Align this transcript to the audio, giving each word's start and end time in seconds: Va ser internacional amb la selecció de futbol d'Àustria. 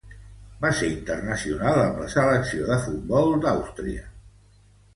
Va 0.63 0.71
ser 0.79 0.87
internacional 0.93 1.83
amb 1.83 2.01
la 2.05 2.09
selecció 2.15 2.65
de 2.73 2.81
futbol 2.89 3.33
d'Àustria. 3.47 4.11